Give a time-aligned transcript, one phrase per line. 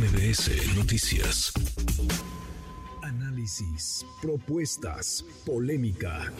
[0.00, 1.52] MBS Noticias.
[3.02, 6.32] Análisis, propuestas, polémica.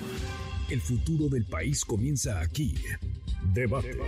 [0.71, 2.75] El futuro del país comienza aquí.
[3.53, 3.99] Debate.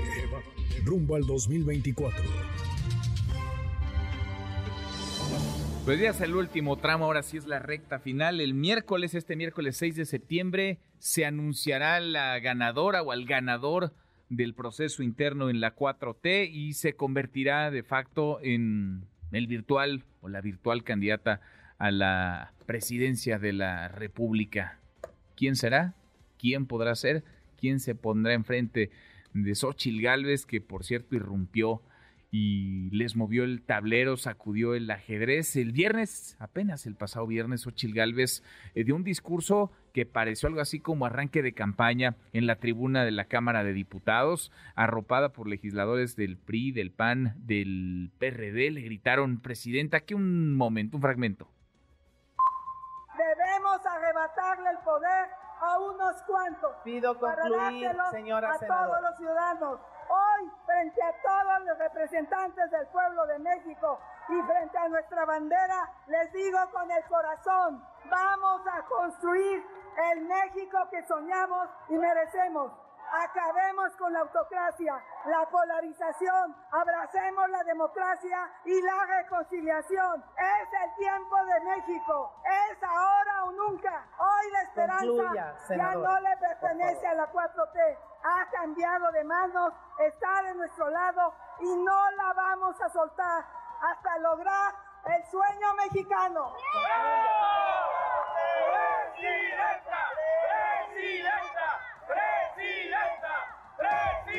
[0.87, 2.22] Rumbo al 2024.
[5.84, 8.40] Pues ya es el último tramo, ahora sí es la recta final.
[8.40, 13.92] El miércoles, este miércoles 6 de septiembre, se anunciará la ganadora o al ganador
[14.30, 20.28] del proceso interno en la 4T y se convertirá de facto en el virtual o
[20.28, 21.41] la virtual candidata
[21.78, 24.78] a la presidencia de la República.
[25.36, 25.95] ¿Quién será?
[26.38, 27.24] ¿Quién podrá ser?
[27.58, 28.91] ¿Quién se pondrá enfrente
[29.34, 31.82] de Xochil Gálvez, que por cierto irrumpió
[32.34, 35.54] y les movió el tablero, sacudió el ajedrez.
[35.54, 38.42] El viernes, apenas el pasado viernes, Ochil Gálvez
[38.74, 43.05] eh, dio un discurso que pareció algo así como arranque de campaña en la tribuna
[43.05, 48.70] de la Cámara de Diputados, arropada por legisladores del PRI, del PAN, del PRD.
[48.70, 51.47] Le gritaron, Presidenta, aquí un momento, un fragmento.
[53.14, 55.28] Debemos arrebatarle el poder
[55.60, 56.70] a unos cuantos.
[56.83, 63.27] Pido concluir, señora a todos los ciudadanos Hoy, frente a todos los representantes del pueblo
[63.27, 69.64] de México y frente a nuestra bandera, les digo con el corazón, vamos a construir
[70.12, 72.81] el México que soñamos y merecemos.
[73.12, 80.24] Acabemos con la autocracia, la polarización, abracemos la democracia y la reconciliación.
[80.38, 84.06] Es el tiempo de México, es ahora o nunca.
[84.19, 90.42] Hoy la esperanza ya no le pertenece a la 4T, ha cambiado de manos, está
[90.44, 93.44] de nuestro lado y no la vamos a soltar
[93.82, 96.54] hasta lograr el sueño mexicano.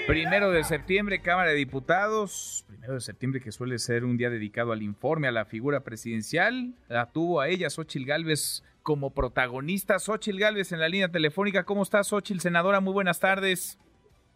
[0.08, 2.66] Primero de septiembre, Cámara de Diputados.
[2.68, 6.74] Primero de septiembre, que suele ser un día dedicado al informe, a la figura presidencial.
[6.90, 10.00] La tuvo a ella, Xochil Gálvez, como protagonista.
[10.00, 11.64] Xochil Gálvez en la línea telefónica.
[11.64, 12.82] ¿Cómo estás, Xochil, senadora?
[12.82, 13.80] Muy buenas tardes.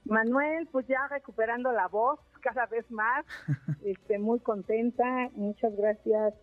[0.06, 3.26] Manuel, pues ya recuperando la voz cada vez más.
[3.84, 5.30] este, muy contenta.
[5.34, 6.34] Muchas gracias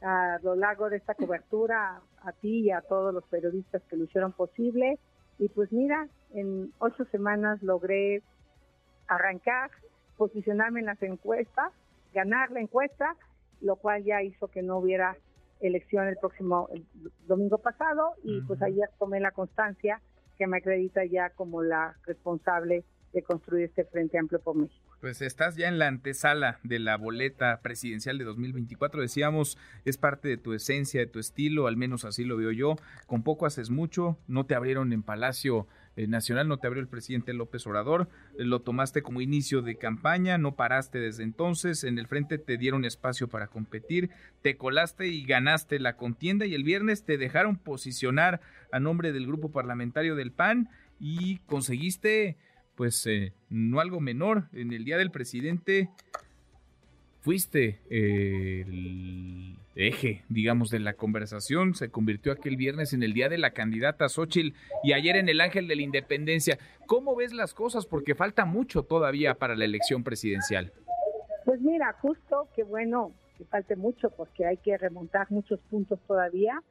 [0.00, 4.04] a lo largo de esta cobertura, a ti y a todos los periodistas que lo
[4.04, 4.98] hicieron posible.
[5.38, 8.22] Y pues mira, en ocho semanas logré
[9.08, 9.70] arrancar,
[10.16, 11.72] posicionarme en las encuestas,
[12.14, 13.16] ganar la encuesta,
[13.60, 15.16] lo cual ya hizo que no hubiera
[15.60, 16.68] elección el próximo
[17.26, 20.00] domingo pasado y pues ayer tomé la constancia
[20.36, 24.84] que me acredita ya como la responsable de construir este Frente Amplio por México.
[25.00, 29.00] Pues estás ya en la antesala de la boleta presidencial de 2024.
[29.00, 32.76] Decíamos, es parte de tu esencia, de tu estilo, al menos así lo veo yo.
[33.06, 35.66] Con poco haces mucho, no te abrieron en Palacio
[36.06, 38.08] Nacional, no te abrió el presidente López Obrador,
[38.38, 42.58] eh, lo tomaste como inicio de campaña, no paraste desde entonces, en el frente te
[42.58, 44.10] dieron espacio para competir,
[44.42, 48.40] te colaste y ganaste la contienda y el viernes te dejaron posicionar
[48.72, 50.68] a nombre del grupo parlamentario del PAN
[51.00, 52.36] y conseguiste
[52.74, 55.88] pues eh, no algo menor, en el Día del Presidente
[57.26, 61.74] fuiste el eje, digamos, de la conversación.
[61.74, 65.40] Se convirtió aquel viernes en el día de la candidata Xochitl y ayer en el
[65.40, 66.56] Ángel de la Independencia.
[66.86, 67.84] ¿Cómo ves las cosas?
[67.84, 70.72] Porque falta mucho todavía para la elección presidencial.
[71.44, 76.62] Pues mira, justo que bueno que falte mucho porque hay que remontar muchos puntos todavía.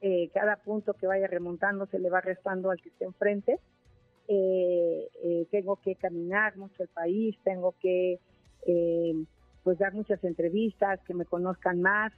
[0.00, 3.60] Eh, cada punto que vaya remontando se le va restando al que esté enfrente.
[4.26, 8.18] Eh, eh, tengo que caminar mucho el país, tengo que
[9.64, 12.12] pues dar muchas entrevistas, que me conozcan más.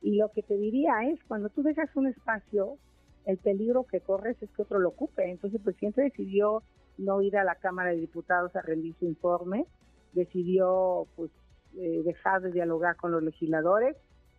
[0.00, 2.78] Y lo que te diría es, cuando tú dejas un espacio,
[3.26, 5.30] el peligro que corres es que otro lo ocupe.
[5.30, 6.62] Entonces el presidente decidió
[6.96, 9.66] no ir a la Cámara de Diputados a rendir su informe,
[10.12, 11.30] decidió pues
[11.76, 13.96] eh, dejar de dialogar con los legisladores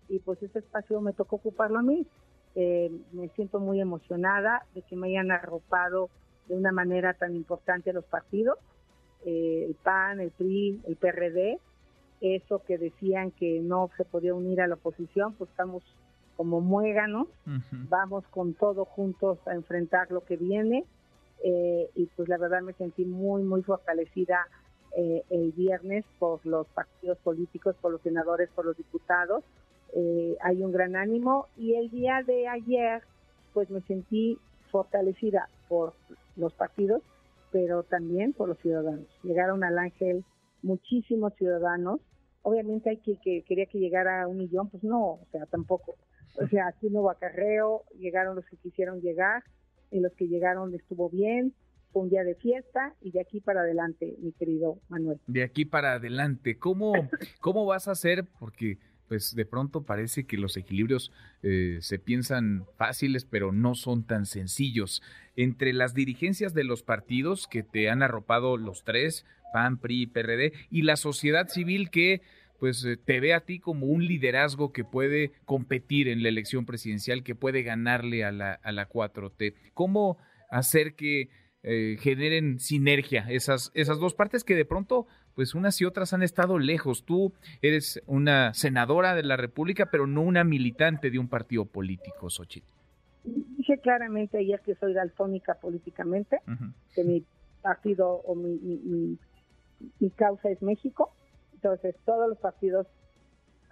[0.09, 2.05] y pues ese espacio me tocó ocuparlo a mí.
[2.55, 6.09] Eh, me siento muy emocionada de que me hayan arropado
[6.47, 8.57] de una manera tan importante a los partidos,
[9.23, 11.59] eh, el PAN, el PRI, el PRD,
[12.21, 15.83] eso que decían que no se podía unir a la oposición, pues estamos
[16.35, 17.27] como muéganos,
[17.89, 20.85] vamos con todo juntos a enfrentar lo que viene
[21.43, 24.47] eh, y pues la verdad me sentí muy, muy fortalecida
[24.95, 29.43] eh, el viernes por los partidos políticos, por los senadores, por los diputados.
[29.93, 33.03] Eh, hay un gran ánimo y el día de ayer
[33.53, 34.37] pues me sentí
[34.71, 35.93] fortalecida por
[36.35, 37.01] los partidos,
[37.51, 39.07] pero también por los ciudadanos.
[39.23, 40.23] Llegaron al Ángel
[40.61, 41.99] muchísimos ciudadanos.
[42.41, 45.95] Obviamente hay que, que quería que llegara a un millón, pues no, o sea, tampoco.
[46.41, 49.43] O sea, aquí no hubo acarreo, llegaron los que quisieron llegar,
[49.91, 51.53] y los que llegaron estuvo bien,
[51.91, 55.19] fue un día de fiesta y de aquí para adelante, mi querido Manuel.
[55.27, 56.93] De aquí para adelante, ¿cómo,
[57.41, 58.25] cómo vas a hacer?
[58.39, 58.77] Porque
[59.09, 61.11] pues de pronto parece que los equilibrios
[61.43, 65.01] eh, se piensan fáciles, pero no son tan sencillos.
[65.35, 70.53] Entre las dirigencias de los partidos que te han arropado los tres, PAN, PRI, PRD,
[70.69, 72.21] y la sociedad civil que
[72.59, 76.65] pues eh, te ve a ti como un liderazgo que puede competir en la elección
[76.65, 79.55] presidencial, que puede ganarle a la, a la 4T.
[79.73, 80.17] ¿Cómo
[80.51, 81.29] hacer que
[81.61, 86.23] eh, generen sinergia esas, esas dos partes que de pronto, pues unas y otras han
[86.23, 87.03] estado lejos?
[87.03, 92.29] Tú eres una senadora de la República, pero no una militante de un partido político,
[92.29, 92.67] Xochitl.
[93.23, 96.41] Dije claramente ayer que soy daltónica políticamente,
[96.95, 97.25] que mi
[97.61, 99.17] partido o mi, mi,
[99.99, 101.13] mi causa es México
[101.61, 102.87] entonces, todos los partidos,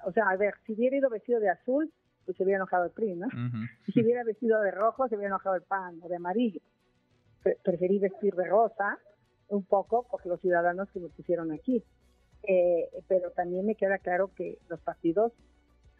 [0.05, 1.89] o sea, a ver, si hubiera ido vestido de azul,
[2.25, 3.27] pues se hubiera enojado el PRI, ¿no?
[3.85, 6.59] Si hubiera vestido de rojo, se hubiera enojado el PAN o de amarillo.
[7.63, 8.99] preferí vestir de rosa
[9.49, 11.83] un poco porque los ciudadanos que me pusieron aquí.
[12.43, 15.33] Eh, pero también me queda claro que los partidos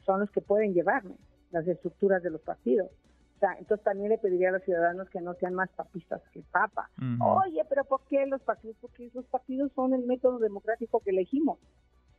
[0.05, 1.15] son los que pueden llevarme,
[1.51, 2.89] las estructuras de los partidos.
[3.35, 6.41] O sea, entonces también le pediría a los ciudadanos que no sean más papistas que
[6.51, 6.89] papa.
[7.19, 8.77] Oye, pero ¿por qué los partidos?
[8.81, 11.59] Porque los partidos son el método democrático que elegimos.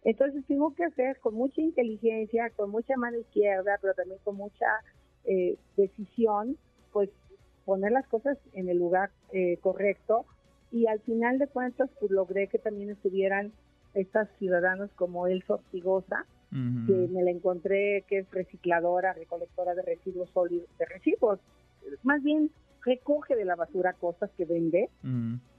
[0.05, 4.67] Entonces tengo que hacer con mucha inteligencia, con mucha mano izquierda, pero también con mucha
[5.25, 6.57] eh, decisión,
[6.93, 7.11] pues
[7.65, 10.25] poner las cosas en el lugar eh, correcto
[10.71, 13.53] y al final de cuentas pues logré que también estuvieran
[13.95, 20.31] estas ciudadanos como el Ortigosa, que me la encontré que es recicladora, recolectora de residuos
[20.31, 21.41] sólidos, de residuos,
[22.03, 22.51] más bien
[22.83, 24.89] recoge de la basura cosas que vende.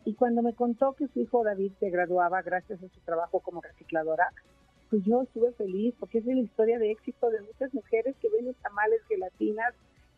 [0.05, 3.61] Y cuando me contó que su hijo David se graduaba gracias a su trabajo como
[3.61, 4.29] recicladora,
[4.89, 8.55] pues yo estuve feliz porque es la historia de éxito de muchas mujeres que venden
[8.63, 9.73] tamales, gelatinas,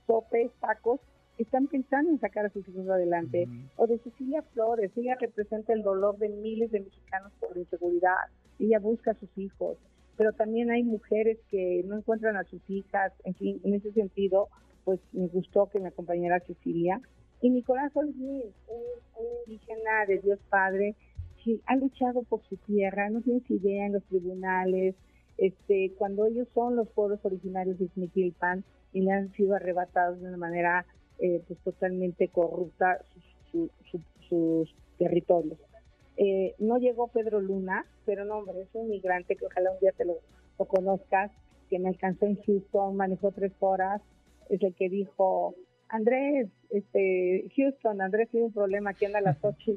[0.07, 1.01] sopes, tacos,
[1.43, 3.47] están pensando en sacar a sus hijos adelante.
[3.77, 8.15] O de Cecilia Flores, ella representa el dolor de miles de mexicanos por inseguridad.
[8.59, 9.77] Ella busca a sus hijos
[10.21, 14.49] pero también hay mujeres que no encuentran a sus hijas, en fin, en ese sentido,
[14.83, 17.01] pues me gustó que me acompañara Cecilia.
[17.41, 18.83] Y Nicolás Olguín, un,
[19.17, 20.95] un indígena de Dios Padre,
[21.43, 24.93] que ha luchado por su tierra, no tienes idea en los tribunales,
[25.39, 30.27] este, cuando ellos son los pueblos originarios de Xmiquilpan y le han sido arrebatados de
[30.27, 30.85] una manera
[31.21, 32.99] eh, pues totalmente corrupta
[34.27, 35.59] sus territorios.
[36.17, 39.91] Eh, no llegó Pedro Luna, pero no, hombre, es un migrante que ojalá un día
[39.91, 40.17] te lo,
[40.57, 41.31] conozcas,
[41.69, 44.01] que me alcanzó en Houston, manejó tres horas,
[44.49, 45.55] es el que dijo,
[45.89, 49.71] Andrés, este, Houston, Andrés tiene un problema, aquí anda a las ocho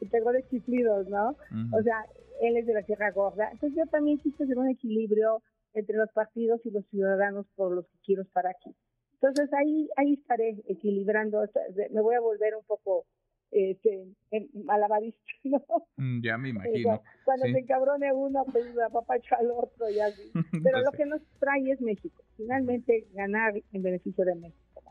[0.00, 1.36] y pegó de chiflidos, ¿no?
[1.72, 2.06] O sea,
[2.40, 3.50] él es de la Sierra Gorda.
[3.50, 5.42] Entonces yo también quise hacer un equilibrio
[5.74, 8.74] entre los partidos y los ciudadanos por los que quiero estar aquí.
[9.22, 11.48] Entonces ahí, ahí estaré equilibrando,
[11.92, 13.06] me voy a volver un poco
[13.52, 14.04] este,
[14.64, 15.62] malabarista, ¿no?
[15.96, 17.00] Mm, ya me imagino.
[17.24, 20.32] cuando se encabrone uno, pues apapacho al otro y así.
[20.64, 22.24] Pero lo que nos trae es México.
[22.36, 24.82] Finalmente ganar en beneficio de México.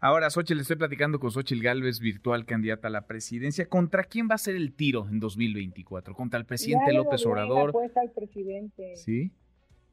[0.00, 3.66] Ahora, Xochitl, estoy platicando con Xochitl Galvez, virtual candidata a la presidencia.
[3.66, 6.14] ¿Contra quién va a ser el tiro en 2024?
[6.14, 7.72] ¿Contra el presidente López Obrador?
[7.72, 8.94] Pues al presidente.
[8.94, 9.32] ¿Sí?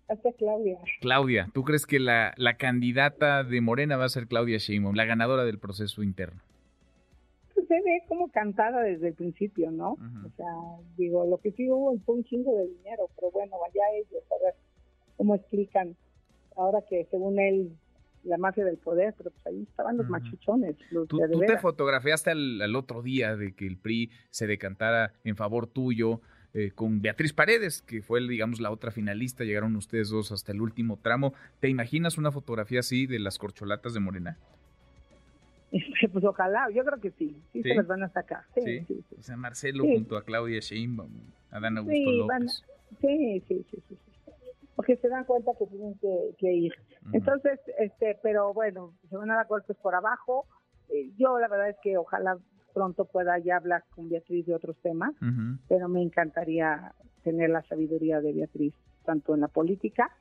[0.07, 0.77] Hasta Claudia.
[1.01, 5.05] Claudia, ¿tú crees que la, la candidata de Morena va a ser Claudia Sheinbaum, la
[5.05, 6.41] ganadora del proceso interno?
[7.67, 9.93] se ve como cantada desde el principio, ¿no?
[9.93, 10.53] O sea,
[10.97, 14.43] digo, lo que sí hubo fue un chingo de dinero, pero bueno, vaya ellos a
[14.43, 14.55] ver
[15.17, 15.95] cómo explican
[16.55, 17.71] ahora que según él
[18.23, 20.75] la mafia del poder, pero pues ahí estaban los machuchones.
[20.89, 25.35] Los tú, tú te fotografiaste al, otro día de que el PRI se decantara en
[25.35, 26.21] favor tuyo
[26.57, 29.43] eh, con Beatriz Paredes, que fue, digamos, la otra finalista.
[29.43, 31.33] Llegaron ustedes dos hasta el último tramo.
[31.59, 34.37] ¿Te imaginas una fotografía así de las corcholatas de Morena?
[35.69, 38.45] Este, pues ojalá, yo creo que sí, sí, se las van a sacar.
[38.55, 39.03] Sí, sí.
[39.19, 41.11] O sea, Marcelo junto a Claudia Sheinbaum,
[41.51, 42.63] a Dan Augusto López.
[43.01, 43.97] sí, sí, sí, sí,
[44.77, 45.95] Porque se dan cuenta que tienen
[46.37, 46.73] que, ir.
[47.11, 50.45] Entonces, este, pero bueno, se van a dar golpes por abajo.
[50.87, 52.37] Eh, yo la verdad es que ojalá
[52.75, 55.15] pronto pueda ya hablar con Beatriz de otros temas,
[55.69, 58.73] pero me encantaría tener la sabiduría de Beatriz,
[59.05, 60.11] tanto en la política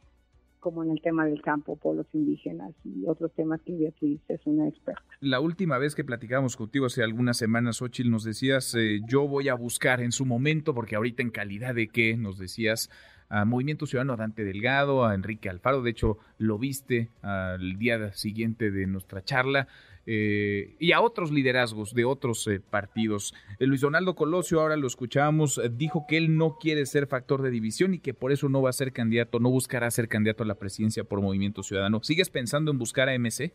[0.60, 4.66] como en el tema del campo, pueblos indígenas y otros temas que Beatriz es una
[4.66, 5.02] experta.
[5.20, 9.50] La última vez que platicamos contigo hace algunas semanas, Ochil, nos decías, eh, yo voy
[9.50, 12.88] a buscar en su momento, porque ahorita en calidad de qué, nos decías,
[13.28, 18.12] a Movimiento Ciudadano, a Dante Delgado, a Enrique Alfaro, de hecho lo viste al día
[18.12, 19.68] siguiente de nuestra charla,
[20.06, 23.34] eh, y a otros liderazgos de otros eh, partidos.
[23.58, 27.50] Eh, Luis Donaldo Colosio, ahora lo escuchamos, dijo que él no quiere ser factor de
[27.50, 30.46] división y que por eso no va a ser candidato, no buscará ser candidato a
[30.46, 32.02] la presidencia por Movimiento Ciudadano.
[32.02, 33.52] ¿Sigues pensando en buscar a MC?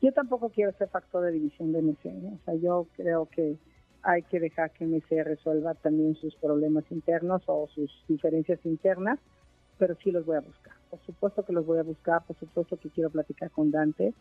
[0.00, 2.06] Yo tampoco quiero ser factor de división de MC.
[2.06, 3.56] O sea, yo creo que
[4.06, 9.18] hay que dejar que MC resuelva también sus problemas internos o sus diferencias internas
[9.78, 10.74] pero sí los voy a buscar.
[10.90, 14.14] Por supuesto que los voy a buscar, por supuesto que quiero platicar con Dante.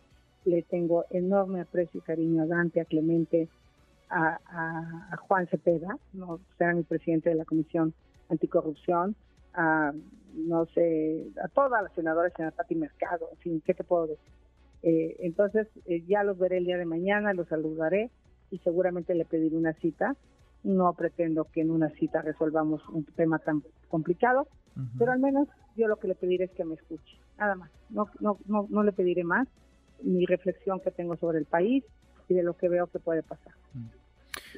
[0.43, 3.47] Le tengo enorme aprecio y cariño a Dante, a Clemente,
[4.09, 7.93] a, Juan Cepeda, no será mi presidente de la Comisión
[8.29, 9.15] Anticorrupción,
[9.53, 9.91] a,
[10.35, 14.31] no sé, a todas las senadoras, a Pati Mercado, en fin, ¿qué te puedo decir?
[14.83, 18.11] Eh, entonces, eh, ya los veré el día de mañana, los saludaré
[18.51, 20.15] y seguramente le pediré una cita.
[20.63, 24.47] No pretendo que en una cita resolvamos un tema tan complicado,
[24.97, 27.69] pero al menos yo lo que le pediré es que me escuche, nada más.
[27.89, 29.47] No, no, no, no le pediré más
[30.01, 31.83] mi reflexión que tengo sobre el país
[32.27, 33.53] y de lo que veo que puede pasar.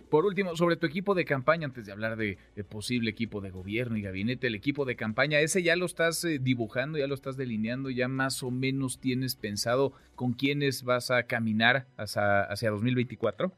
[0.09, 2.37] Por último, sobre tu equipo de campaña, antes de hablar de,
[2.69, 6.39] posible equipo de gobierno y gabinete, el equipo de campaña, ese ya lo estás eh,
[6.39, 11.23] dibujando, ya lo estás delineando, ya más o menos tienes pensado con quiénes vas a
[11.23, 13.51] caminar hacia, hacia 2024?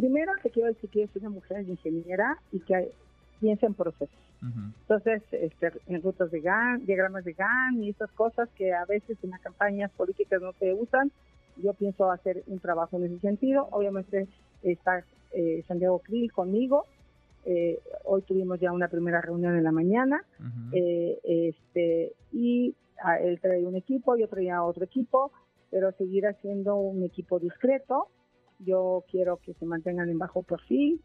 [0.00, 2.90] Primero te quiero decir que soy una mujer ingeniera y que
[3.38, 4.16] piensa en procesos.
[4.40, 9.18] Entonces, este, en rutas de GAN, diagramas de GAN y esas cosas que a veces
[9.22, 11.12] en las campañas políticas no se usan,
[11.62, 13.68] yo pienso hacer un trabajo en ese sentido.
[13.72, 14.26] Obviamente
[14.62, 16.86] está eh, Santiago Krill conmigo.
[17.44, 20.24] Eh, hoy tuvimos ya una primera reunión en la mañana
[20.72, 25.30] eh, este, y ah, él trae un equipo, yo traía otro equipo,
[25.70, 28.08] pero seguir haciendo un equipo discreto.
[28.64, 31.00] Yo quiero que se mantengan en bajo perfil,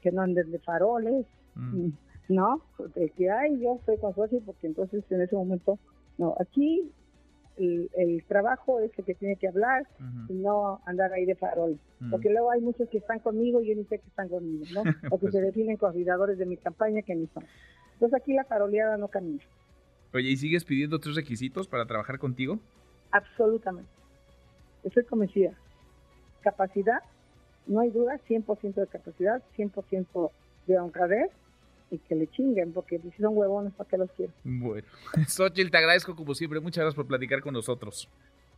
[0.00, 1.88] que no anden de faroles, mm.
[2.28, 2.62] ¿no?
[2.94, 5.78] De que, ay, yo estoy con suerte porque entonces en ese momento,
[6.18, 6.90] no, aquí
[7.56, 9.86] el, trabajo es el que tiene que hablar
[10.28, 11.78] y no andar ahí de farol.
[12.10, 14.82] Porque luego hay muchos que están conmigo y yo ni sé que están conmigo, ¿no?
[15.12, 17.44] O que pues se definen coordinadores de mi campaña que ni son.
[17.94, 19.42] Entonces aquí la faroleada no camina.
[20.14, 22.58] Oye, ¿y sigues pidiendo otros requisitos para trabajar contigo?
[23.10, 23.90] Absolutamente.
[24.82, 25.52] Estoy convencida.
[26.42, 27.02] Capacidad,
[27.66, 30.30] no hay duda, 100% de capacidad, 100%
[30.66, 31.30] de honradez
[31.90, 34.32] y que le chinguen, porque si son huevones, ¿para qué los quiero?
[34.44, 34.86] Bueno,
[35.28, 36.60] Xochitl, te agradezco como siempre.
[36.60, 38.08] Muchas gracias por platicar con nosotros.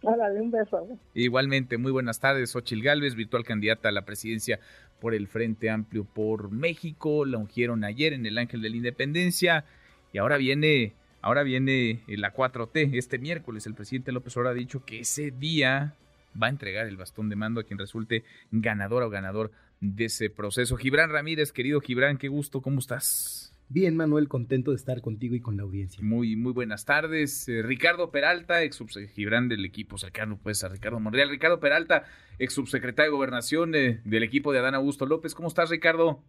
[0.03, 0.87] Órale, un beso.
[1.15, 2.51] Igualmente, muy buenas tardes.
[2.51, 4.59] Xochitl Galvez, virtual candidata a la presidencia
[5.01, 7.25] por el Frente Amplio por México.
[7.25, 9.65] La ungieron ayer en el Ángel de la Independencia
[10.12, 12.97] y ahora viene, ahora viene la 4T.
[12.97, 15.95] Este miércoles el presidente López Obrador ha dicho que ese día
[16.41, 20.31] va a entregar el bastón de mando a quien resulte ganador o ganador de ese
[20.31, 20.77] proceso.
[20.77, 23.53] Gibran Ramírez, querido Gibran, qué gusto, ¿cómo estás?
[23.69, 26.05] Bien, Manuel, contento de estar contigo y con la audiencia.
[26.05, 27.49] Muy, muy buenas tardes.
[27.49, 28.85] Eh, Ricardo Peralta, ex
[29.15, 31.31] Gibran del equipo cercano pues a Ricardo Monreal.
[31.31, 32.05] Ricardo Peralta,
[32.39, 35.35] ex subsecretario de Gobernación eh, del equipo de Adán Augusto López.
[35.35, 36.23] ¿Cómo estás, Ricardo?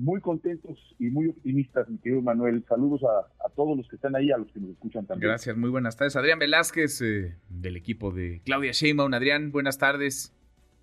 [0.00, 2.64] Muy contentos y muy optimistas, mi querido Manuel.
[2.66, 5.28] Saludos a, todos los que están ahí, a los que nos escuchan también.
[5.28, 6.16] Gracias, muy buenas tardes.
[6.16, 9.12] Adrián Velázquez, eh, del equipo de Claudia Sheinbaum.
[9.12, 10.34] Adrián, buenas tardes.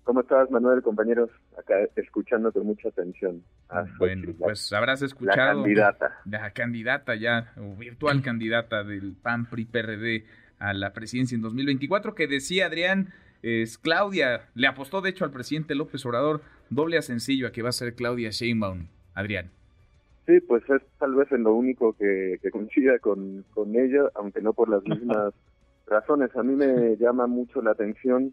[0.04, 1.30] ¿Cómo estás, Manuel, compañeros?
[1.58, 3.42] Acá escuchando con mucha atención.
[3.98, 5.36] bueno, pues habrás escuchado.
[5.36, 6.20] La candidata.
[6.24, 10.26] La candidata ya, o virtual candidata del PAN PRI PRD
[10.60, 15.32] a la presidencia en 2024, que decía Adrián, es Claudia, le apostó de hecho al
[15.32, 18.86] presidente López Obrador, doble a sencillo a que va a ser Claudia Sheinbaum.
[19.18, 19.50] Adrián.
[20.26, 24.42] Sí, pues es tal vez en lo único que, que coincida con, con ella, aunque
[24.42, 25.32] no por las mismas
[25.86, 26.34] razones.
[26.36, 28.32] A mí me llama mucho la atención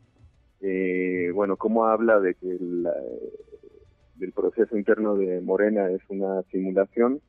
[0.62, 2.88] eh, bueno, cómo habla de que el,
[4.16, 7.22] del proceso interno de Morena es una simulación,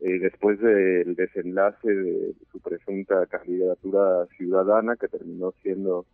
[0.00, 6.06] eh, después del desenlace de su presunta candidatura ciudadana, que terminó siendo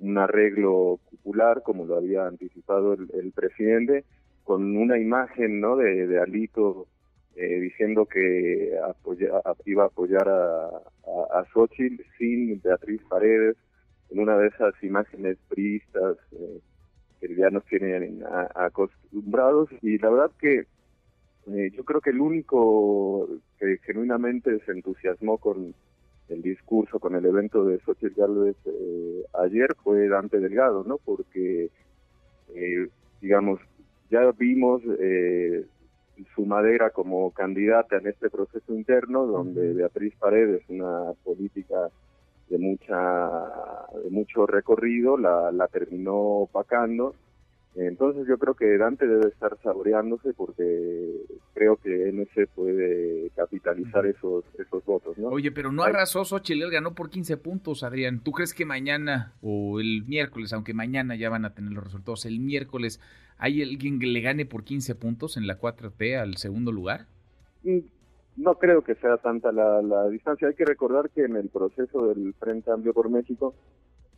[0.00, 4.04] un arreglo popular, como lo había anticipado el, presidente,
[4.48, 5.76] con una imagen ¿no?
[5.76, 6.86] de, Alito
[7.36, 8.72] eh, diciendo que
[9.66, 10.68] iba a apoyar a,
[11.34, 13.56] a, Xochitl sin Beatriz Paredes,
[14.08, 16.60] en una de esas imágenes pristas eh,
[17.20, 18.24] que ya nos tienen
[18.54, 23.28] acostumbrados y la verdad que eh, yo creo que el único
[23.58, 25.74] que genuinamente se entusiasmó con
[26.30, 30.96] el discurso, con el evento de Xochitl Gálvez eh, ayer fue Dante Delgado, ¿no?
[30.96, 31.68] Porque,
[33.20, 33.60] digamos,
[34.10, 34.82] ya vimos
[36.34, 41.90] su madera como candidata en este proceso interno, donde Beatriz Paredes, una política
[42.48, 43.30] de mucha
[44.02, 47.14] de mucho recorrido la, la terminó opacando
[47.86, 54.44] entonces yo creo que Dante debe estar saboreándose porque creo que NC puede capitalizar esos
[54.58, 55.28] esos votos, ¿no?
[55.28, 58.20] Oye, pero no arrasó Xochitl, ganó por 15 puntos, Adrián.
[58.24, 62.26] ¿Tú crees que mañana o el miércoles, aunque mañana ya van a tener los resultados,
[62.26, 63.00] el miércoles
[63.38, 67.06] hay alguien que le gane por 15 puntos en la 4T al segundo lugar?
[67.62, 67.78] Mm,
[68.38, 70.48] no creo que sea tanta la, distancia.
[70.48, 73.54] Hay que recordar que en el proceso del Frente Amplio por México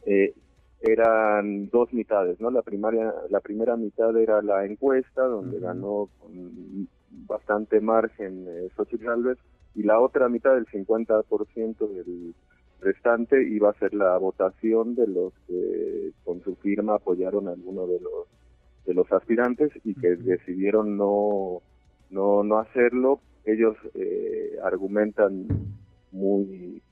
[0.06, 0.34] eh,
[0.80, 2.50] eran dos mitades, ¿no?
[2.50, 6.88] La primaria, la primera mitad era la encuesta, donde ganó con
[7.26, 9.38] bastante margen eh, Xochitl Galvez,
[9.74, 12.34] y la otra mitad del 50% del
[12.80, 17.86] restante iba a ser la votación de los que con su firma apoyaron a alguno
[17.86, 18.26] de los
[18.86, 21.60] de los aspirantes y que decidieron no
[22.08, 23.20] no no hacerlo.
[23.44, 25.46] Ellos eh, argumentan
[26.10, 26.82] muy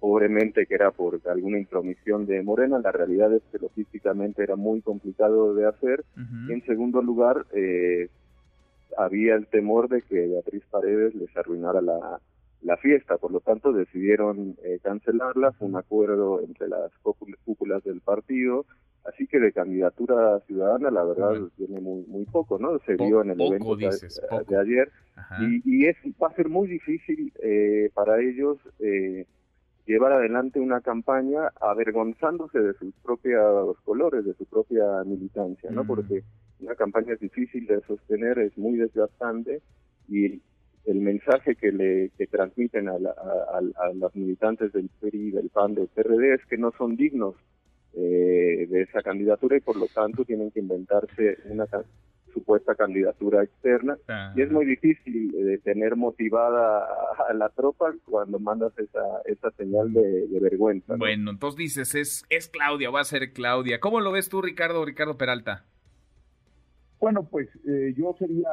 [0.00, 4.80] pobremente que era por alguna intromisión de Morena, la realidad es que logísticamente era muy
[4.80, 6.04] complicado de hacer.
[6.48, 8.08] Y en segundo lugar eh,
[8.96, 12.20] había el temor de que Beatriz Paredes les arruinara la,
[12.62, 16.90] la fiesta, por lo tanto decidieron eh, cancelarla, fue un acuerdo entre las
[17.44, 18.66] cúpulas del partido,
[19.04, 22.78] así que de candidatura ciudadana la verdad tiene muy muy poco, ¿no?
[22.80, 24.90] Se vio en el evento de, ayer.
[25.40, 29.26] Y, y, es va a ser muy difícil eh, para ellos eh,
[29.92, 35.84] llevar adelante una campaña avergonzándose de sus propios colores, de su propia militancia, ¿no?
[35.84, 35.86] Mm.
[35.86, 36.22] Porque
[36.60, 39.62] una campaña es difícil de sostener, es muy desgastante
[40.08, 40.42] y
[40.84, 45.88] el mensaje que le que transmiten a, a, los militantes del PRI, del PAN, del
[45.88, 47.34] PRD es que no son dignos
[47.94, 51.66] eh, de esa candidatura y por lo tanto tienen que inventarse una
[52.38, 53.96] supuesta candidatura externa
[54.36, 56.86] y es muy difícil de eh, tener motivada
[57.28, 60.94] a la tropa cuando mandas esa, esa señal de, vergüenza.
[60.96, 63.80] Bueno, entonces dices, es, es Claudia, va a ser Claudia.
[63.80, 65.64] ¿Cómo lo ves tú, Ricardo, Ricardo Peralta?
[67.00, 68.48] Bueno, pues eh, yo sería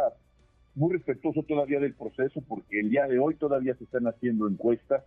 [0.75, 5.03] muy respetuoso todavía del proceso porque el día de hoy todavía se están haciendo encuestas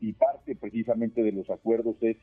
[0.00, 2.16] y parte precisamente de los acuerdos es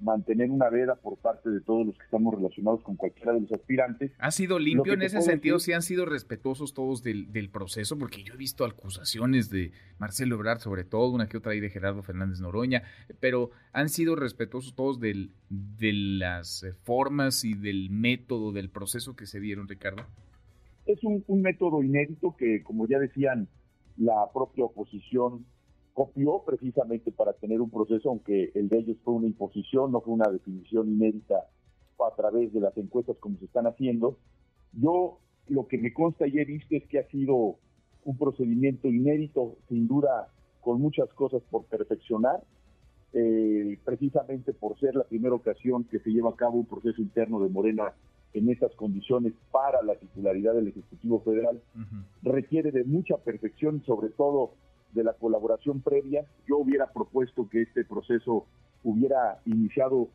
[0.00, 3.52] mantener una veda por parte de todos los que estamos relacionados con cualquiera de los
[3.52, 4.12] aspirantes.
[4.18, 5.58] ¿Ha sido limpio en ese sentido?
[5.58, 7.98] ¿Sí han sido respetuosos todos del, proceso?
[7.98, 11.70] Porque yo he visto acusaciones de Marcelo Ebrard, sobre todo, una que otra ahí de
[11.70, 12.82] Gerardo Fernández Noroña,
[13.20, 19.16] pero ¿han sido respetuosos todos del, de las eh, formas y del método del proceso
[19.16, 20.02] que se dieron, Ricardo?
[20.84, 23.48] Es un, un método inédito que, como ya decían,
[23.96, 25.46] la propia oposición
[25.96, 30.12] copió precisamente para tener un proceso, aunque el de ellos fue una imposición, no fue
[30.12, 31.46] una definición inédita
[31.98, 34.18] a través de las encuestas como se están haciendo.
[34.74, 37.56] Yo lo que me consta y he visto es que ha sido
[38.04, 40.28] un procedimiento inédito, sin duda
[40.60, 42.42] con muchas cosas por perfeccionar,
[43.14, 47.42] eh, precisamente por ser la primera ocasión que se lleva a cabo un proceso interno
[47.42, 47.94] de Morena
[48.34, 51.62] en estas condiciones para la titularidad del Ejecutivo Federal,
[52.22, 54.52] requiere de mucha perfección, sobre todo
[54.92, 56.24] de la colaboración previa.
[56.48, 58.46] Yo hubiera propuesto que este proceso
[58.84, 60.08] hubiera iniciado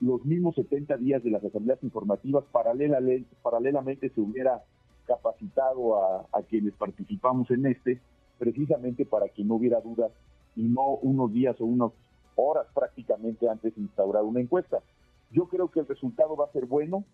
[0.00, 4.62] los mismos 70 días de las asambleas informativas, paralelamente se hubiera
[5.06, 5.96] capacitado
[6.32, 8.00] a, quienes participamos en este,
[8.38, 10.12] precisamente para que no hubiera dudas
[10.54, 11.90] y no unos días o unas
[12.36, 14.78] horas prácticamente antes de instaurar una encuesta.
[15.32, 17.04] Yo creo que el resultado va a ser bueno,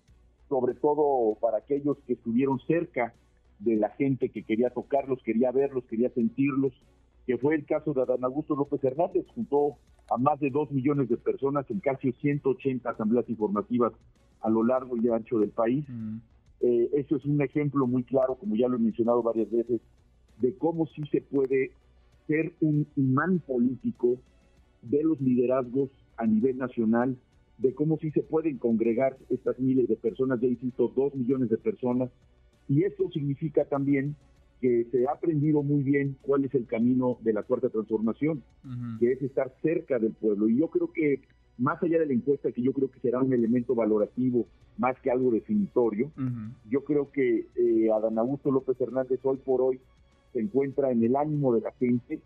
[0.48, 3.14] sobre todo para aquellos que estuvieron cerca
[3.60, 6.72] de la gente que quería tocarlos, quería verlos, quería sentirlos,
[7.26, 9.76] que fue el caso de Adán Augusto López Hernández, juntó
[10.10, 13.92] a más de dos millones de personas en casi 180 asambleas informativas
[14.40, 15.84] a lo largo y ancho del país.
[15.88, 16.18] Mm.
[16.60, 19.80] Eh, eso es un ejemplo muy claro, como ya lo he mencionado varias veces,
[20.38, 21.72] de cómo sí se puede
[22.26, 24.18] ser un imán político
[24.82, 27.16] de los liderazgos a nivel nacional,
[27.58, 31.56] de cómo sí se pueden congregar estas miles de personas, ya insisto, dos millones de
[31.56, 32.10] personas,
[32.68, 34.16] y eso significa también
[34.64, 38.42] que se ha aprendido muy bien cuál es el camino de la cuarta transformación,
[38.98, 40.48] que es estar cerca del pueblo.
[40.48, 41.20] Y yo creo que
[41.58, 44.46] más allá de la encuesta, que yo creo que será un elemento valorativo
[44.78, 46.10] más que algo definitorio,
[46.70, 49.80] yo creo que eh, Adán Augusto López Hernández hoy por hoy
[50.32, 52.22] se encuentra en el ánimo de la gente,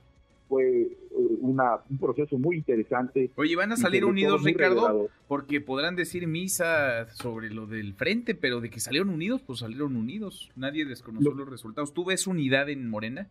[0.48, 0.96] fue eh,
[1.40, 3.30] una, un proceso muy interesante.
[3.36, 5.08] Oye, ¿van a salir unidos, Ricardo?
[5.26, 9.96] Porque podrán decir misa sobre lo del frente, pero de que salieron unidos, pues salieron
[9.96, 10.50] unidos.
[10.56, 11.92] Nadie desconoció los resultados.
[11.92, 13.28] ¿Tú ves unidad en Morena?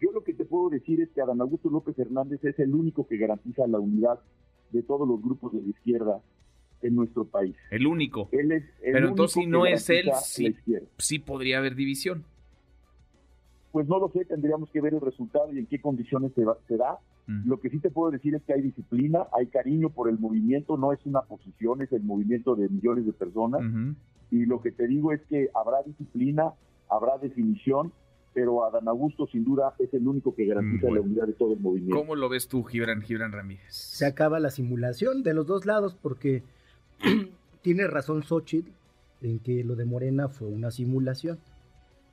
[0.00, 3.06] Yo lo que te puedo decir es que Adán Augusto López Hernández es el único
[3.06, 4.20] que garantiza la unidad
[4.70, 6.20] de todos los grupos de la izquierda
[6.82, 7.56] en nuestro país.
[7.70, 8.28] El único.
[8.32, 10.54] Él es Pero entonces si no es él, sí,
[10.98, 12.24] sí podría haber división
[13.76, 16.56] pues no lo sé, tendríamos que ver el resultado y en qué condiciones se, va,
[16.66, 16.98] da.
[17.26, 17.46] Mm.
[17.46, 20.78] Lo que sí te puedo decir es que hay disciplina, hay cariño por el movimiento,
[20.78, 23.60] no es una posición, es el movimiento de millones de personas.
[24.30, 26.54] Y lo que te digo es que habrá disciplina,
[26.88, 27.92] habrá definición,
[28.32, 31.60] pero Adán Augusto sin duda es el único que garantiza la unidad de todo el
[31.60, 31.98] movimiento.
[31.98, 33.74] ¿Cómo lo ves tú, Gibran, Gibran Ramírez?
[33.74, 36.44] Se acaba la simulación de los dos lados porque
[37.60, 38.70] tiene razón Xochitl
[39.20, 41.38] en que lo de Morena fue una simulación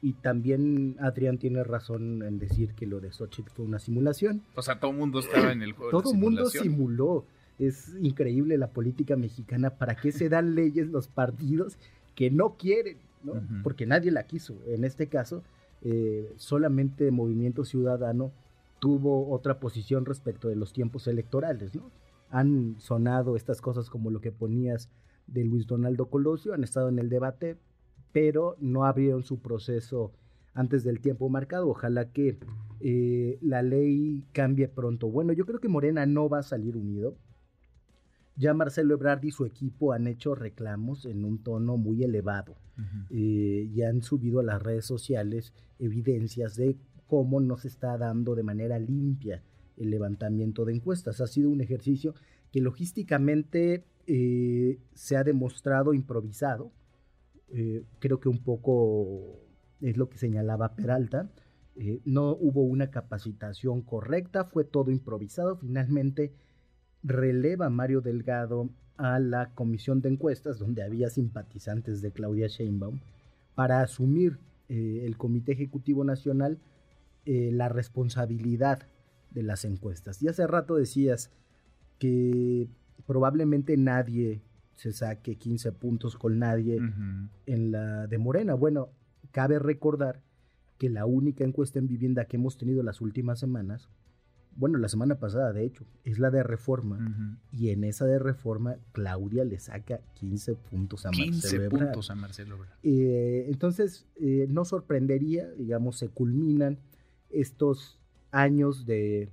[0.03, 4.41] y también Adrián tiene razón en decir que lo de Xochitl fue una simulación.
[4.53, 5.91] O sea, todo el mundo estaba en el juego.
[5.91, 7.25] todo el mundo simuló.
[7.57, 9.69] Es increíble la política mexicana.
[9.69, 11.77] ¿Para qué se dan leyes los partidos
[12.15, 12.97] que no quieren?
[13.23, 13.41] ¿no?
[13.63, 14.57] Porque nadie la quiso.
[14.67, 15.41] En este caso,
[15.83, 18.33] eh, solamente Movimiento Ciudadano
[18.79, 21.89] tuvo otra posición respecto de los tiempos electorales, ¿no?
[22.29, 24.89] Han sonado estas cosas como lo que ponías
[25.27, 27.55] de Luis Donaldo Colosio, han estado en el debate,
[28.13, 30.13] pero no abrieron su proceso
[30.53, 31.67] antes del tiempo marcado.
[31.67, 32.37] Ojalá que
[32.79, 35.09] eh, la ley cambie pronto.
[35.09, 37.17] Bueno, yo creo que Morena no va a salir unido.
[38.35, 42.55] Ya Marcelo Ebrard y su equipo han hecho reclamos en un tono muy elevado
[43.11, 48.33] eh, y han subido a las redes sociales evidencias de cómo no se está dando
[48.33, 49.43] de manera limpia
[49.77, 51.21] el levantamiento de encuestas.
[51.21, 52.15] Ha sido un ejercicio
[52.51, 56.71] que logísticamente eh, se ha demostrado improvisado.
[57.99, 59.43] Creo que un poco
[59.83, 61.29] es lo que señalaba Peralta.
[61.75, 65.57] Eh, no hubo una capacitación correcta, fue todo improvisado.
[65.57, 66.33] Finalmente
[67.03, 72.99] releva Mario Delgado a la comisión de encuestas, donde había simpatizantes de Claudia Sheinbaum,
[73.55, 74.39] para asumir
[74.69, 76.59] eh, el Comité Ejecutivo Nacional
[77.25, 78.87] eh, la responsabilidad
[79.31, 80.21] de las encuestas.
[80.21, 81.31] Y hace rato decías
[81.97, 82.67] que
[83.07, 84.41] probablemente nadie
[84.75, 86.79] se saque 15 puntos con nadie
[87.45, 88.53] en la de Morena.
[88.53, 88.89] Bueno,
[89.33, 90.21] Cabe recordar
[90.77, 93.89] que la única encuesta en vivienda que hemos tenido las últimas semanas,
[94.55, 97.39] bueno, la semana pasada de hecho, es la de reforma.
[97.51, 102.15] Y en esa de reforma, Claudia le saca 15 puntos a Marcelo 15 puntos a
[102.15, 106.77] Marcelo eh, entonces, eh, no sorprendería, digamos, se culminan
[107.31, 107.99] estos
[108.31, 109.31] años de,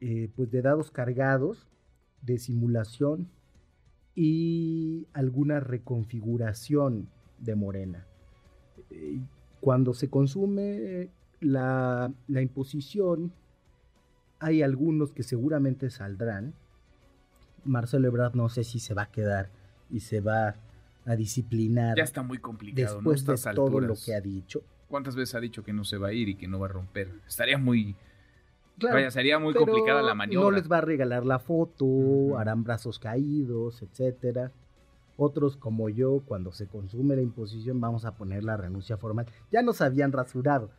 [0.00, 1.68] eh, pues de dados cargados,
[2.22, 3.28] de simulación
[4.14, 8.06] y alguna reconfiguración de Morena.
[8.90, 9.18] Eh,
[9.60, 11.08] cuando se consume
[11.40, 13.32] la, imposición,
[14.38, 16.54] hay algunos que seguramente saldrán.
[17.64, 19.50] Marcelo Ebrard no sé si se va a quedar
[19.90, 20.56] y se va
[21.04, 21.96] a disciplinar.
[21.96, 22.96] Ya está muy complicado.
[22.96, 24.62] Después de todo lo que ha dicho.
[24.88, 26.70] ¿Cuántas veces ha dicho que no se va a ir y que no va a
[26.70, 27.08] romper?
[27.26, 27.96] Estaría muy...
[28.90, 30.50] Vaya, sería muy complicada la maniobra.
[30.50, 34.52] No les va a regalar la foto, harán brazos caídos, etcétera.
[35.16, 39.26] Otros como yo, cuando se consume la imposición, vamos a poner la renuncia formal.
[39.50, 40.70] Ya nos habían rasurado.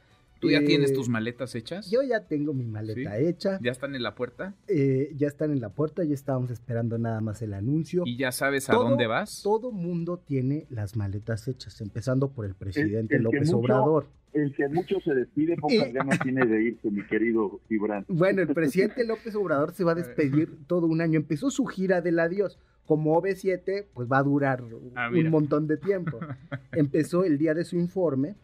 [0.44, 1.90] ¿Tú ya tienes eh, tus maletas hechas?
[1.90, 3.60] Yo ya tengo mi maleta hecha.
[3.62, 4.54] ¿Ya están en la puerta?
[4.68, 8.04] Eh, ya están en la puerta, ya estábamos esperando nada más el anuncio.
[8.06, 9.42] ¿Y ya sabes a dónde vas?
[9.42, 14.08] Todo mundo tiene las maletas hechas, empezando por el presidente López Obrador.
[14.34, 18.06] El que mucho se despide, pocas ganas tiene de irse, mi querido Gibran.
[18.08, 21.18] Bueno, el presidente López Obrador se va a despedir todo un año.
[21.18, 24.64] Empezó su gira del adiós como OV7, pues va a durar
[24.96, 26.20] ah, un montón de tiempo.
[26.72, 28.36] Empezó el día de su informe.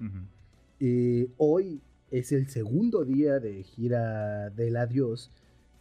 [0.80, 5.32] y eh, hoy es el segundo día de gira del adiós.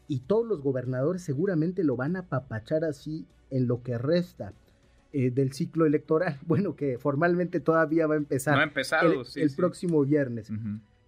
[0.09, 4.55] Y todos los gobernadores seguramente lo van a papachar así en lo que resta
[5.13, 6.39] eh, del ciclo electoral.
[6.47, 8.55] Bueno, que formalmente todavía va a empezar.
[8.55, 10.51] No ha empezado, el, próximo viernes.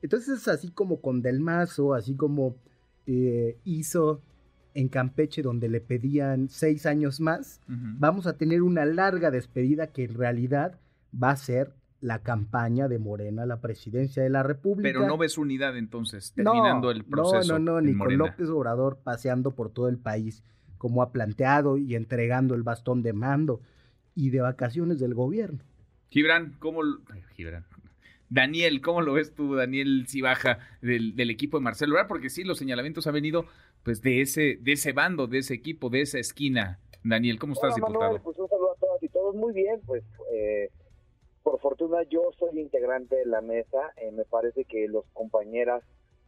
[0.03, 2.57] Entonces es así como con Del Mazo, así como
[3.07, 4.23] eh, hizo
[4.73, 10.05] en Campeche donde le pedían seis años más, vamos a tener una larga despedida que
[10.05, 10.79] en realidad
[11.13, 14.89] va a ser la campaña de Morena a la presidencia de la República.
[14.89, 17.55] Pero no ves unidad entonces, terminando el proceso.
[17.55, 20.43] No, no, no, ni con López Obrador paseando por todo el país
[20.79, 23.61] como ha planteado y entregando el bastón de mando
[24.21, 25.61] y de vacaciones del gobierno.
[26.11, 26.83] Gibran, ¿cómo?
[27.35, 27.65] Gibran.
[28.29, 32.59] Daniel, ¿cómo lo ves tú, Daniel Cibaja, del, del equipo de Marcelo Porque sí, los
[32.59, 33.47] señalamientos han venido
[33.83, 36.79] pues de ese, de ese bando, de ese equipo, de esa esquina.
[37.03, 38.23] Daniel, ¿cómo estás, diputado?
[38.23, 40.69] pues un saludo a todos y todos muy bien, pues eh,
[41.43, 45.83] por fortuna yo soy integrante de la mesa, eh, me parece que los compañeras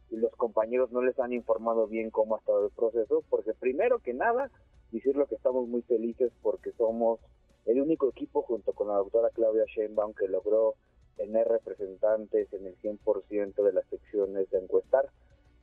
[0.09, 3.99] y los compañeros no les han informado bien cómo ha estado el proceso, porque primero
[3.99, 4.49] que nada,
[4.91, 7.19] decirlo que estamos muy felices porque somos
[7.65, 10.75] el único equipo junto con la doctora Claudia Sheinbaum que logró
[11.17, 15.09] tener representantes en el 100% de las secciones de encuestar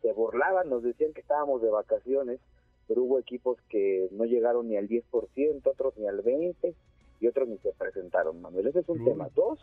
[0.02, 2.40] se burlaban, nos decían que estábamos de vacaciones,
[2.88, 5.04] pero hubo equipos que no llegaron ni al 10%,
[5.64, 6.74] otros ni al 20%
[7.20, 8.68] y otros ni se presentaron, Manuel.
[8.68, 9.28] Ese es un tema.
[9.34, 9.60] Dos,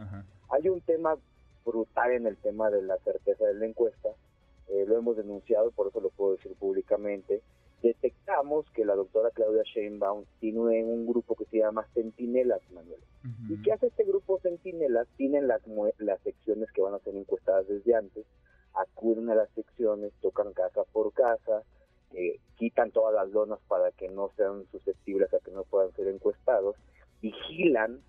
[0.50, 1.17] hay un tema
[1.65, 4.10] brutal en el tema de la certeza de la encuesta,
[4.69, 7.41] eh, lo hemos denunciado, por eso lo puedo decir públicamente.
[7.81, 12.99] Detectamos que la doctora Claudia Sheinbaum tiene un grupo que se llama Centinelas, Manuel.
[13.49, 15.07] ¿Y qué hace este grupo Centinelas?
[15.15, 15.61] Tienen las,
[15.99, 18.25] las secciones que van a ser encuestadas desde antes,
[18.73, 21.63] acuden a las secciones, tocan casa por casa,
[22.13, 26.07] eh, quitan todas las lonas para que no sean susceptibles a que no puedan ser
[26.07, 26.75] encuestados,
[27.21, 28.01] vigilan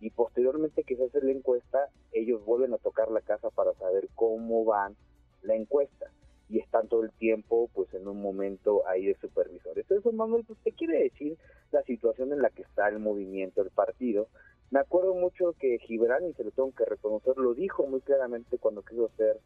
[0.00, 4.08] y posteriormente que se hace la encuesta, ellos vuelven a tocar la casa para saber
[4.14, 4.94] cómo van
[5.42, 6.10] la encuesta
[6.48, 9.90] y están todo el tiempo pues en un momento ahí de supervisores.
[9.90, 11.36] Eso, Manuel, pues te quiere decir
[11.72, 14.28] la situación en la que está el movimiento, el partido.
[14.70, 18.58] Me acuerdo mucho que Gibran, y se lo tengo que reconocer, lo dijo muy claramente
[18.58, 19.38] cuando quiso ser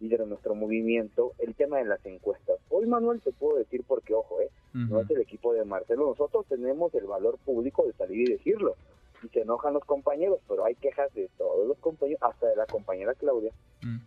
[0.00, 2.58] líder de nuestro movimiento, el tema de las encuestas.
[2.70, 4.50] Hoy, Manuel, te puedo decir porque, ojo, ¿eh?
[4.72, 8.74] no es el equipo de Marcelo, nosotros tenemos el valor público de salir y decirlo.
[9.22, 12.66] Y se enojan los compañeros, pero hay quejas de todos los compañeros, hasta de la
[12.66, 13.98] compañera Claudia, mm.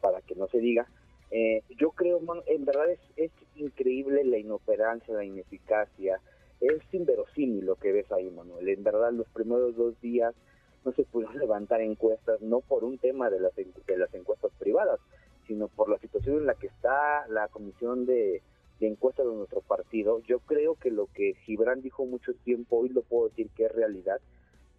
[0.00, 0.88] para que no se diga.
[1.36, 6.20] Eh, yo creo, en verdad es, increíble la inoperancia, la ineficacia,
[6.60, 8.68] es inverosímil lo que ves ahí, Manuel.
[8.68, 10.32] En verdad, los primeros dos días
[10.84, 15.00] no se pudieron levantar encuestas, no por un tema de las, de las encuestas privadas,
[15.48, 18.40] sino por la situación en la que está la comisión de,
[18.78, 20.20] encuestas de nuestro partido.
[20.20, 23.72] Yo creo que lo que Gibran dijo mucho tiempo, hoy lo puedo decir que es
[23.72, 24.20] realidad.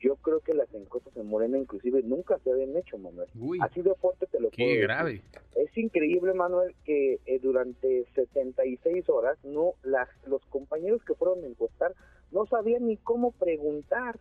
[0.06, 3.28] Yo creo que las encuestas en Morena inclusive nunca se habían hecho, Manuel.
[3.60, 5.24] Así de fuerte te lo qué puedo grave.
[5.56, 11.48] Es increíble, Manuel, que eh, durante 76 horas no las, los compañeros que fueron a
[11.48, 11.96] encuestar
[12.32, 14.20] no sabían ni cómo preguntar,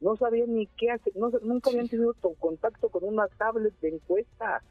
[0.00, 4.62] no sabían ni qué hacer, no, nunca habían tenido contacto con una tablet de encuesta.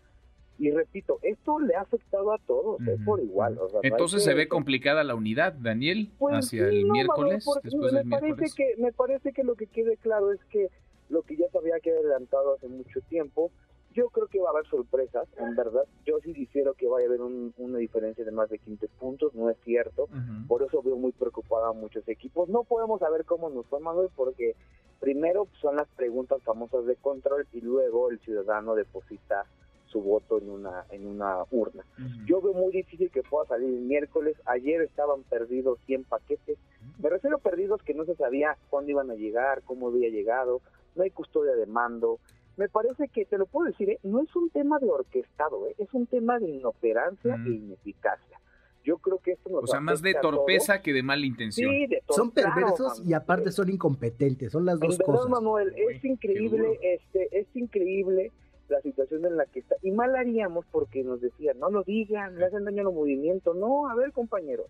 [0.63, 3.59] Y repito, esto le ha afectado a todos, es por igual.
[3.81, 7.45] Entonces se ve complicada la unidad, Daniel, pues hacia el miércoles.
[7.65, 10.69] me, parece que, me parece que lo que quede claro es que
[11.09, 13.51] lo que ya se había adelantado hace mucho tiempo,
[13.91, 15.83] yo creo que va a haber sorpresas, en verdad.
[16.05, 19.49] Yo sí difiero que vaya a haber una diferencia de más de 15 puntos, no
[19.49, 20.07] es cierto.
[20.47, 22.47] Por eso veo muy preocupada a muchos equipos.
[22.47, 24.55] No podemos saber cómo nos fue Manuel porque
[25.01, 29.45] primero son las preguntas famosas de control y luego el ciudadano deposita
[29.93, 31.85] su voto en una en una urna.
[32.25, 34.35] Yo veo muy difícil que pueda salir el miércoles.
[34.45, 36.57] Ayer estaban perdidos 100 paquetes.
[37.01, 40.61] Me refiero a perdidos que no se sabía cuándo iban a llegar, cómo había llegado.
[40.95, 42.19] No hay custodia de mando.
[42.57, 43.99] Me parece que, te lo puedo decir, ¿eh?
[44.03, 45.75] no es un tema de orquestado, ¿eh?
[45.77, 48.39] es un tema de inoperancia e ineficacia.
[48.83, 51.71] Yo creo que esto nos O sea, más de torpeza que de mala intención.
[51.71, 55.29] Sí, de son perversos y aparte son incompetentes, son las dos cosas.
[55.29, 58.31] Manuel, es increíble, este, es increíble
[58.69, 59.75] la situación en la que está.
[59.81, 63.53] Y mal haríamos porque nos decían, no lo digan, le hacen daño al movimiento.
[63.53, 64.67] No, a ver, compañeros,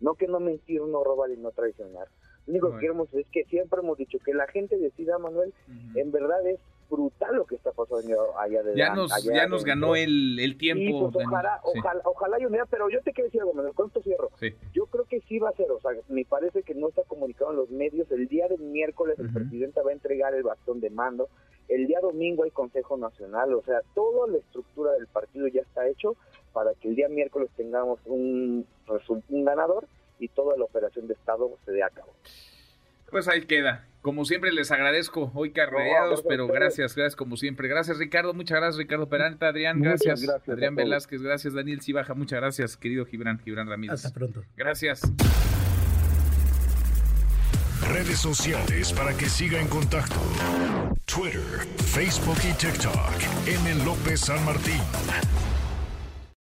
[0.00, 2.08] no que no mentir, no robar y no traicionar.
[2.46, 5.54] Lo único que queremos es que siempre hemos dicho que la gente decida, Manuel,
[5.94, 9.96] en verdad es brutal lo que está pasando allá de Ya nos, ya nos ganó
[9.96, 11.10] el, el tiempo.
[11.10, 14.30] Pues, ojalá, ojalá, ojalá hay unidad, pero yo te quiero decir algo, con esto cierro.
[14.72, 17.50] Yo creo que sí va a ser, o sea, me parece que no está comunicado
[17.50, 18.10] en los medios.
[18.10, 21.28] El día del miércoles el presidente va a entregar el bastón de mando.
[21.68, 25.88] El día domingo hay Consejo Nacional, o sea, toda la estructura del partido ya está
[25.88, 26.14] hecho
[26.52, 28.66] para que el día miércoles tengamos un,
[29.28, 29.86] un ganador
[30.18, 32.12] y toda la operación de Estado se dé a cabo.
[33.10, 33.86] Pues ahí queda.
[34.04, 37.68] Como siempre les agradezco hoy carreados, pero gracias, gracias como siempre.
[37.68, 40.28] Gracias Ricardo, muchas gracias Ricardo Peralta, Adrián, gracias.
[40.46, 44.04] Adrián Velázquez, gracias Daniel Cibaja, muchas gracias querido Gibran, Gibran Ramírez.
[44.04, 44.44] Hasta pronto.
[44.58, 45.10] Gracias.
[47.88, 50.20] Redes sociales para que siga en contacto:
[51.06, 51.40] Twitter,
[51.86, 52.92] Facebook y TikTok.
[53.46, 53.84] M.
[53.86, 54.82] López San Martín.